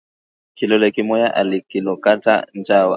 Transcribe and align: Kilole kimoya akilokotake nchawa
Kilole 0.55 0.91
kimoya 0.91 1.29
akilokotake 1.41 2.47
nchawa 2.59 2.89